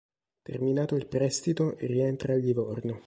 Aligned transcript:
Terminato 0.41 0.95
il 0.95 1.05
prestito 1.05 1.75
rientra 1.77 2.33
a 2.33 2.35
Livorno. 2.35 2.99